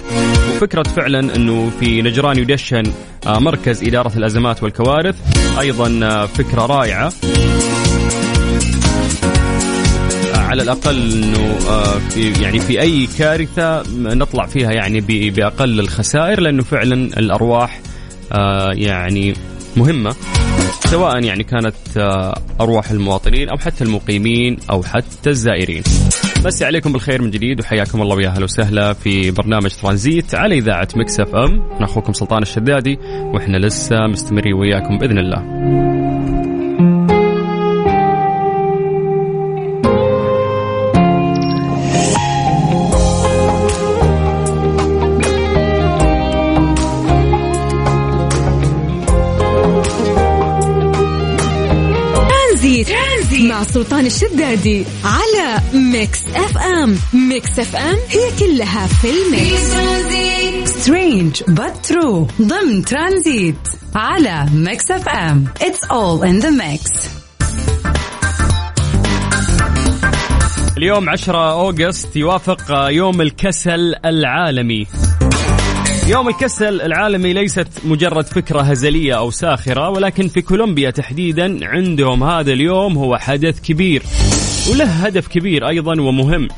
وفكرة 0.56 0.82
فعلا 0.82 1.36
أنه 1.36 1.70
في 1.80 2.02
نجران 2.02 2.38
يدشن 2.38 2.82
مركز 3.26 3.84
إدارة 3.84 4.12
الأزمات 4.16 4.62
والكوارث. 4.62 5.16
أيضا 5.60 6.26
فكرة 6.26 6.66
رائعة. 6.66 7.12
على 10.34 10.62
الأقل 10.62 11.12
إنه 11.12 11.58
في 12.08 12.42
يعني 12.42 12.60
في 12.60 12.80
أي 12.80 13.08
كارثة 13.18 13.82
نطلع 13.98 14.46
فيها 14.46 14.72
يعني 14.72 15.00
بأقل 15.30 15.80
الخسائر 15.80 16.40
لأنه 16.40 16.62
فعلا 16.62 16.94
الأرواح 16.94 17.80
يعني 18.72 19.34
مهمة. 19.76 20.14
سواء 20.90 21.24
يعني 21.24 21.44
كانت 21.44 21.74
آه، 21.96 22.34
أرواح 22.60 22.90
المواطنين 22.90 23.48
أو 23.48 23.58
حتى 23.58 23.84
المقيمين 23.84 24.56
أو 24.70 24.82
حتى 24.82 25.30
الزائرين. 25.30 25.82
نمسي 26.44 26.62
عليكم 26.62 26.92
بالخير 26.92 27.22
من 27.22 27.30
جديد 27.30 27.60
وحياكم 27.60 28.02
الله 28.02 28.16
ويا 28.16 28.28
أهلا 28.28 28.44
وسهلا 28.44 28.92
في 28.92 29.30
برنامج 29.30 29.70
ترانزيت 29.70 30.34
على 30.34 30.58
إذاعة 30.58 30.88
Mix 30.96 31.20
FM، 31.20 31.62
أنا 31.76 31.84
أخوكم 31.84 32.12
سلطان 32.12 32.42
الشدادي 32.42 32.98
وإحنا 33.34 33.56
لسه 33.56 33.96
مستمرين 34.06 34.54
وياكم 34.54 34.98
بإذن 34.98 35.18
الله. 35.18 35.40
مع 53.40 53.62
سلطان 53.62 54.06
الشدادي 54.06 54.84
على 55.04 55.62
Mix 55.74 56.20
FM. 56.34 56.98
Mix 57.12 57.58
FM 57.58 57.96
هي 58.08 58.30
كلها 58.38 58.86
في 58.86 59.08
ال 59.10 59.42
mix. 59.42 60.70
strange 60.70 61.42
but 61.48 61.86
true 61.86 62.28
ضمن 62.42 62.84
ترانزيت 62.84 63.68
على 63.94 64.46
Mix 64.54 64.90
FM. 64.90 65.44
it's 65.62 65.84
all 65.84 66.26
in 66.26 66.38
the 66.38 66.50
mix 66.50 66.90
اليوم 70.76 71.08
10 71.08 71.52
August 71.52 72.16
يوافق 72.16 72.88
يوم 72.88 73.20
الكسل 73.20 73.94
العالمي. 74.04 74.86
يوم 76.10 76.28
الكسل 76.28 76.80
العالمي 76.80 77.32
ليست 77.32 77.68
مجرد 77.84 78.26
فكرة 78.26 78.60
هزلية 78.60 79.18
أو 79.18 79.30
ساخرة 79.30 79.88
ولكن 79.88 80.28
في 80.28 80.42
كولومبيا 80.42 80.90
تحديدا 80.90 81.66
عندهم 81.66 82.24
هذا 82.24 82.52
اليوم 82.52 82.98
هو 82.98 83.16
حدث 83.16 83.60
كبير 83.60 84.02
وله 84.70 84.84
هدف 84.84 85.28
كبير 85.28 85.68
أيضا 85.68 86.00
ومهم 86.00 86.48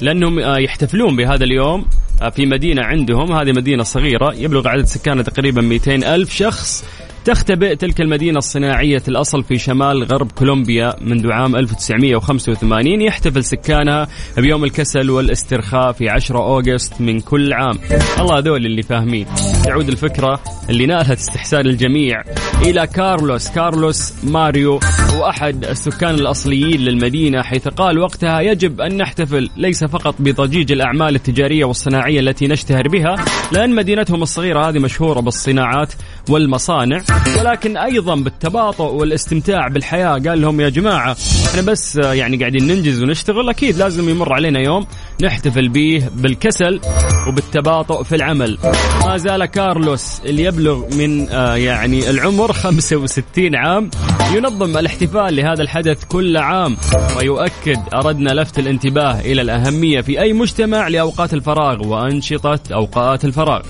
لأنهم 0.00 0.38
آه، 0.38 0.58
يحتفلون 0.58 1.16
بهذا 1.16 1.44
اليوم 1.44 1.84
آه، 2.22 2.28
في 2.30 2.46
مدينة 2.46 2.82
عندهم 2.82 3.32
هذه 3.32 3.52
مدينة 3.52 3.82
صغيرة 3.82 4.34
يبلغ 4.34 4.68
عدد 4.68 4.84
سكانها 4.84 5.22
تقريبا 5.22 5.60
200 5.62 5.94
ألف 6.14 6.34
شخص 6.34 6.84
تختبئ 7.26 7.76
تلك 7.76 8.00
المدينة 8.00 8.38
الصناعية 8.38 9.02
الأصل 9.08 9.44
في 9.44 9.58
شمال 9.58 10.04
غرب 10.04 10.32
كولومبيا 10.32 10.94
منذ 11.00 11.32
عام 11.32 11.56
1985 11.56 13.02
يحتفل 13.02 13.44
سكانها 13.44 14.08
بيوم 14.36 14.64
الكسل 14.64 15.10
والاسترخاء 15.10 15.92
في 15.92 16.08
10 16.08 16.38
أوغست 16.38 17.00
من 17.00 17.20
كل 17.20 17.52
عام. 17.52 17.78
الله 18.20 18.38
هذول 18.38 18.66
اللي 18.66 18.82
فاهمين. 18.82 19.26
تعود 19.64 19.88
الفكرة 19.88 20.40
اللي 20.70 20.86
نالت 20.86 21.10
استحسان 21.10 21.66
الجميع 21.66 22.22
إلى 22.62 22.86
كارلوس. 22.86 23.48
كارلوس 23.48 24.24
ماريو 24.24 24.80
وأحد 25.18 25.64
السكان 25.64 26.14
الأصليين 26.14 26.80
للمدينة 26.80 27.42
حيث 27.42 27.68
قال 27.68 27.98
وقتها 27.98 28.40
يجب 28.40 28.80
أن 28.80 28.96
نحتفل 28.96 29.50
ليس 29.56 29.84
فقط 29.84 30.14
بضجيج 30.18 30.72
الأعمال 30.72 31.14
التجارية 31.14 31.64
والصناعية 31.64 32.20
التي 32.20 32.48
نشتهر 32.48 32.88
بها 32.88 33.16
لأن 33.52 33.74
مدينتهم 33.74 34.22
الصغيرة 34.22 34.68
هذه 34.68 34.78
مشهورة 34.78 35.20
بالصناعات 35.20 35.92
والمصانع 36.30 37.02
ولكن 37.38 37.76
أيضا 37.76 38.14
بالتباطؤ 38.14 38.92
والاستمتاع 38.92 39.68
بالحياة. 39.68 40.18
قال 40.18 40.40
لهم 40.40 40.60
يا 40.60 40.68
جماعة 40.68 41.16
إحنا 41.46 41.62
بس 41.62 41.96
يعني 41.96 42.36
قاعدين 42.36 42.66
ننجز 42.66 43.02
ونشتغل. 43.02 43.48
أكيد 43.48 43.76
لازم 43.76 44.08
يمر 44.08 44.32
علينا 44.32 44.60
يوم 44.60 44.86
نحتفل 45.22 45.68
به 45.68 46.08
بالكسل 46.16 46.80
وبالتباطؤ 47.28 48.02
في 48.02 48.14
العمل. 48.16 48.58
ما 49.06 49.16
زال 49.16 49.44
كارلوس 49.44 50.20
اللي 50.24 50.42
يبلغ 50.44 50.94
من 50.96 51.28
آه 51.28 51.54
يعني 51.56 52.10
العمر 52.10 52.52
65 52.66 53.56
عام 53.56 53.90
ينظم 54.34 54.76
الاحتفال 54.78 55.36
لهذا 55.36 55.62
الحدث 55.62 56.04
كل 56.04 56.36
عام 56.36 56.76
ويؤكد 57.16 57.78
أردنا 57.94 58.30
لفت 58.30 58.58
الانتباه 58.58 59.20
إلى 59.20 59.42
الأهمية 59.42 60.00
في 60.00 60.20
أي 60.20 60.32
مجتمع 60.32 60.88
لأوقات 60.88 61.34
الفراغ 61.34 61.86
وأنشطة 61.86 62.60
أوقات 62.72 63.24
الفراغ. 63.24 63.62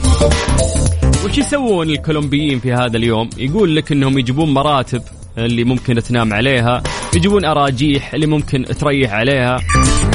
وش 1.26 1.38
يسوون 1.38 1.90
الكولومبيين 1.90 2.58
في 2.60 2.72
هذا 2.72 2.96
اليوم؟ 2.96 3.30
يقول 3.38 3.76
لك 3.76 3.92
إنهم 3.92 4.18
يجيبون 4.18 4.54
مراتب 4.54 5.02
اللي 5.38 5.64
ممكن 5.64 6.02
تنام 6.02 6.32
عليها 6.32 6.82
يجيبون 7.16 7.44
أراجيح 7.44 8.14
اللي 8.14 8.26
ممكن 8.26 8.64
تريح 8.64 9.12
عليها 9.12 9.56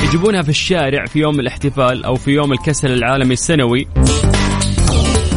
يجيبونها 0.04 0.42
في 0.42 0.50
الشارع 0.50 1.06
في 1.06 1.20
يوم 1.20 1.40
الاحتفال 1.40 2.06
أو 2.06 2.16
في 2.16 2.32
يوم 2.32 2.52
الكسل 2.52 2.92
العالمي 2.94 3.34
السنوي. 3.34 3.88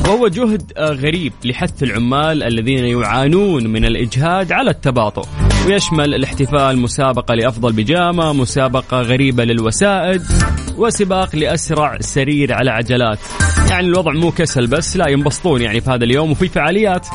وهو 0.04 0.28
جهد 0.28 0.73
غريب 0.78 1.33
لحث 1.45 1.83
العمال 1.83 2.43
الذين 2.43 2.85
يعانون 2.85 3.66
من 3.66 3.85
الإجهاد 3.85 4.52
على 4.52 4.71
التباطؤ. 4.71 5.26
ويشمل 5.66 6.14
الاحتفال 6.14 6.78
مسابقة 6.78 7.35
لأفضل 7.35 7.73
بيجامة 7.73 8.33
مسابقة 8.33 9.02
غريبة 9.02 9.45
للوسائد. 9.45 10.23
وسباق 10.78 11.37
لأسرع 11.37 11.99
سرير 12.00 12.52
على 12.52 12.71
عجلات. 12.71 13.19
يعني 13.71 13.87
الوضع 13.87 14.12
مو 14.12 14.31
كسل 14.31 14.66
بس 14.66 14.97
لا 14.97 15.09
ينبسطون 15.09 15.61
يعني 15.62 15.81
في 15.81 15.90
هذا 15.90 16.04
اليوم. 16.04 16.31
وفي 16.31 16.49
فعاليات 16.49 17.07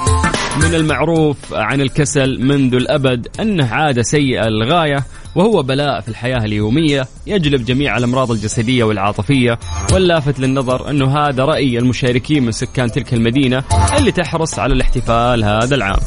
من 0.61 0.75
المعروف 0.75 1.37
عن 1.53 1.81
الكسل 1.81 2.39
منذ 2.45 2.73
الأبد 2.75 3.27
أنه 3.39 3.67
عادة 3.67 4.01
سيئة 4.01 4.47
للغاية 4.47 5.05
وهو 5.35 5.63
بلاء 5.63 6.01
في 6.01 6.07
الحياة 6.07 6.45
اليومية 6.45 7.07
يجلب 7.27 7.65
جميع 7.65 7.97
الأمراض 7.97 8.31
الجسدية 8.31 8.83
والعاطفية. 8.83 9.59
واللافت 9.93 10.39
للنظر 10.39 10.89
أنه 10.89 11.17
هذا 11.17 11.45
رأي 11.45 11.77
المشاركين 11.77 12.43
من 12.45 12.51
سكان 12.51 12.91
تلك 12.91 13.13
المدينة 13.13 13.63
اللي 13.97 14.11
تحرص 14.11 14.59
على 14.59 14.73
الاحتفال 14.73 15.43
هذا 15.43 15.75
العام. 15.75 15.99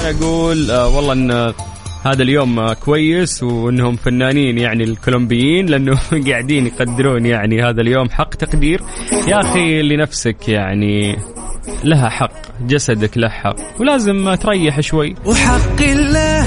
أنا 0.00 0.18
أقول 0.18 0.70
آه 0.70 0.88
والله 0.88 1.12
أن 1.12 1.52
هذا 2.04 2.22
اليوم 2.22 2.72
كويس 2.72 3.42
وإنهم 3.42 3.96
فنانين 3.96 4.58
يعني 4.58 4.84
الكولومبيين 4.84 5.66
لأنه 5.66 5.98
قاعدين 6.28 6.66
يقدرون 6.66 7.26
يعني 7.26 7.62
هذا 7.62 7.80
اليوم 7.80 8.10
حق 8.10 8.34
تقدير. 8.34 8.80
يا 9.28 9.40
أخي 9.40 9.82
لنفسك 9.82 10.48
يعني 10.48 11.16
لها 11.84 12.08
حق 12.08 12.32
جسدك 12.66 13.18
له 13.18 13.28
حق 13.28 13.56
ولازم 13.80 14.34
تريح 14.34 14.80
شوي. 14.80 15.14
وحق 15.26 15.82
الله 15.82 16.44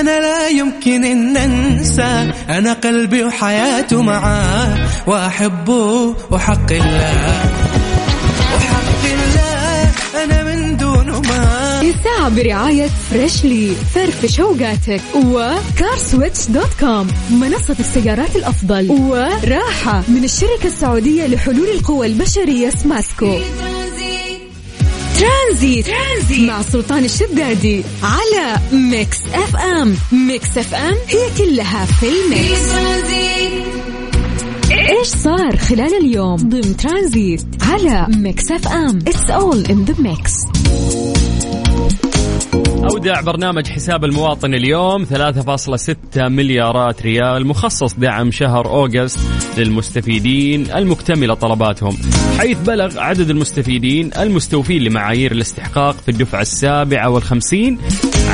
أنا 0.00 0.20
لا 0.20 0.48
يمكن 0.48 1.04
أن 1.04 1.36
أنسى 1.36 2.32
أنا 2.48 2.72
قلبي 2.72 3.24
وحياته 3.24 4.02
معاه 4.02 4.78
وأحبه 5.06 6.16
وحق 6.30 6.72
الله. 6.72 7.42
وحق 8.56 8.81
الساعة 11.92 12.28
برعاية 12.28 12.88
Freshly 13.10 13.74
فرفش 13.94 14.40
اوقاتك 14.40 15.00
و 15.14 15.27
CarSwitch 15.27 16.46
dot 16.48 16.74
com 16.80 17.08
منصة 17.30 17.76
السيارات 17.80 18.36
الأفضل. 18.36 18.90
وراحة 18.90 20.02
من 20.08 20.24
الشركة 20.24 20.66
السعودية 20.66 21.26
لحلول 21.26 21.68
القوى 21.68 22.06
البشرية 22.06 22.70
سماسكو 22.70 23.38
ترانزيت. 25.18 25.86
ترانزيت. 25.86 26.48
مع 26.48 26.62
سلطان 26.62 27.04
الشدادي. 27.04 27.84
على 28.02 28.58
Mix 28.72 29.18
FM 29.34 29.96
Mix 30.12 30.58
FM 30.58 30.94
هي 31.08 31.30
كلها 31.38 31.84
في 31.84 32.06
ال 32.08 32.21
mix. 32.21 32.72
إيش 34.70 35.08
صار 35.08 35.56
خلال 35.56 35.94
اليوم؟ 35.94 36.36
ضمن 36.36 36.76
ترانزيت. 36.76 37.44
على 37.62 38.06
Mix 38.16 38.50
FM 38.50 38.98
it's 39.06 39.30
all 39.30 39.66
in 39.66 39.84
the 39.84 39.94
mix 39.98 40.32
أودع 42.92 43.20
برنامج 43.20 43.66
حساب 43.66 44.04
المواطن 44.04 44.54
اليوم 44.54 45.04
3.6 45.04 45.94
مليارات 46.16 47.02
ريال 47.02 47.46
مخصص 47.46 47.94
دعم 47.94 48.30
شهر 48.30 48.66
August 48.66 49.18
للمستفيدين 49.58 50.70
المكتملة 50.70 51.34
طلباتهم. 51.34 51.96
حيث 52.38 52.58
بلغ 52.58 52.98
عدد 53.00 53.30
المستفيدين 53.30 54.10
المستوفين 54.18 54.82
لمعايير 54.82 55.32
الاستحقاق 55.32 55.96
في 55.96 56.10
الدفعة 56.10 56.40
السابعة 56.40 57.10
والخمسين 57.10 57.78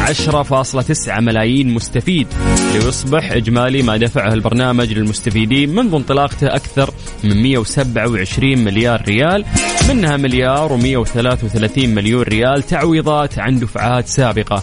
10.9 0.07 1.21
ملايين 1.21 1.75
مستفيد. 1.75 2.27
ليصبح 2.75 3.33
إجمالي 3.33 3.83
ما 3.83 3.97
دفعه 3.97 4.33
البرنامج 4.33 4.93
للمستفيدين 4.93 5.75
منذ 5.75 5.95
انطلاقته 5.95 6.47
أكثر 6.47 6.91
من 7.25 7.43
127 7.43 8.59
مليار 8.65 9.03
ريال. 9.09 9.45
منها 9.89 10.17
مليار 10.17 10.79
و133 10.79 11.79
مليون 11.79 12.23
ريال 12.23 12.63
تعويضات 12.63 13.39
عن 13.39 13.59
دفعات 13.59 14.07
سابقة. 14.07 14.63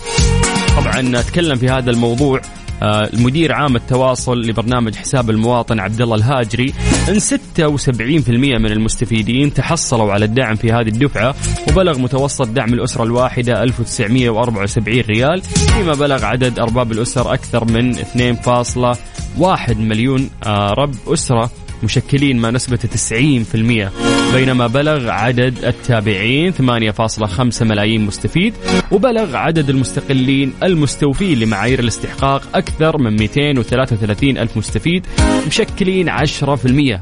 طبعا 0.77 1.21
تكلم 1.21 1.55
في 1.55 1.69
هذا 1.69 1.91
الموضوع 1.91 2.41
آه، 2.83 3.09
المدير 3.13 3.53
عام 3.53 3.75
التواصل 3.75 4.41
لبرنامج 4.41 4.95
حساب 4.95 5.29
المواطن 5.29 5.79
عبد 5.79 6.01
الله 6.01 6.15
الهاجري 6.15 6.73
إن 7.09 7.19
76% 7.19 8.29
من 8.57 8.71
المستفيدين 8.71 9.53
تحصلوا 9.53 10.13
على 10.13 10.25
الدعم 10.25 10.55
في 10.55 10.71
هذه 10.71 10.87
الدفعة 10.87 11.35
وبلغ 11.69 11.99
متوسط 11.99 12.47
دعم 12.47 12.73
الأسرة 12.73 13.03
الواحدة 13.03 13.63
1974 13.63 14.99
ريال 14.99 15.41
فيما 15.41 15.93
بلغ 15.93 16.25
عدد 16.25 16.59
أرباب 16.59 16.91
الأسر 16.91 17.33
أكثر 17.33 17.65
من 17.65 17.93
2.1 17.95 19.77
مليون 19.77 20.29
آه، 20.45 20.69
رب 20.69 20.95
أسرة. 21.07 21.49
مشكلين 21.85 22.37
ما 22.37 22.51
نسبة 22.51 22.77
90% 22.77 24.33
بينما 24.33 24.67
بلغ 24.67 25.09
عدد 25.09 25.65
التابعين 25.65 26.53
8.5 26.53 27.61
ملايين 27.61 28.05
مستفيد 28.05 28.53
وبلغ 28.91 29.35
عدد 29.35 29.69
المستقلين 29.69 30.53
المستوفين 30.63 31.39
لمعايير 31.39 31.79
الاستحقاق 31.79 32.41
أكثر 32.55 32.97
من 32.97 33.15
233 33.15 34.37
ألف 34.37 34.57
مستفيد 34.57 35.05
مشكلين 35.47 36.09
10% 36.09 36.19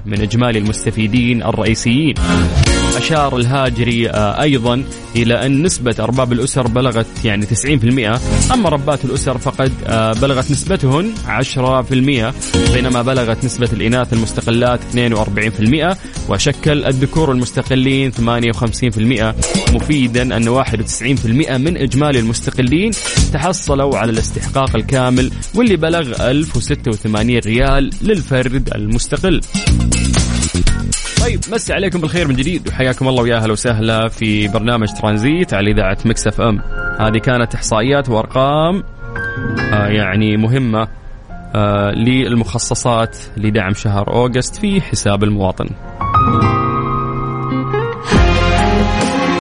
من 0.06 0.22
إجمالي 0.22 0.60
المستفيدين 0.60 1.44
الرئيسيين. 1.44 2.14
أشار 3.04 3.38
الهاجري 3.38 4.10
آه، 4.10 4.42
أيضا 4.42 4.84
إلى 5.16 5.46
أن 5.46 5.64
نسبة 5.64 5.96
أرباب 6.00 6.32
الأسر 6.32 6.68
بلغت 6.68 7.26
يعني 7.26 7.46
90% 7.46 8.54
أما 8.54 8.70
ربات 8.70 9.06
الأسر 9.06 9.38
فقد 9.38 9.72
آه، 9.88 10.14
بلغت 10.14 10.52
نسبتهن 10.52 11.14
10% 11.28 12.34
بينما 12.74 13.02
بلغت 13.02 13.46
نسبة 13.46 13.70
الإناث 13.74 14.14
المستقلات 14.14 14.80
42% 14.96 15.98
وشكل 16.30 16.86
الذكور 16.86 17.32
المستقلين 17.32 18.12
58% 18.12 19.36
مفيدا 19.74 20.38
أن 20.38 20.64
91% 20.64 21.26
من 21.58 21.78
إجمالي 21.78 22.20
المستقلين 22.20 22.92
تحصلوا 23.34 23.98
على 23.98 24.12
الاستحقاق 24.12 24.76
الكامل 24.76 25.32
واللي 25.56 25.76
بلغ 25.76 26.30
1086 26.32 27.40
ريال 27.40 27.90
للفرد 28.02 28.70
المستقل. 28.76 29.42
طيب 31.24 31.40
مسي 31.52 31.74
عليكم 31.74 32.02
بالخير 32.02 32.28
من 32.28 32.36
جديد. 32.36 32.68
وحياكم 32.68 33.08
الله 33.08 33.24
ويا 33.24 33.36
أهلا 33.36 33.52
وسهلا 33.52 34.08
في 34.08 34.48
برنامج 34.48 34.88
ترانزيت 35.02 35.54
على 35.54 35.72
إذاعة 35.72 35.98
Mix 36.06 36.28
FM. 36.28 36.62
هذه 37.00 37.18
كانت 37.18 37.56
إحصائيات 37.56 38.10
وأرقام 38.10 38.84
آه 39.74 39.88
يعني 39.88 40.38
مهمة 40.38 40.88
آه 41.56 41.92
للمخصصات 41.92 43.18
لدعم 43.38 43.74
شهر 43.74 44.08
أوغست 44.14 44.56
في 44.56 44.82
حساب 44.82 45.24
المواطن. 45.24 45.70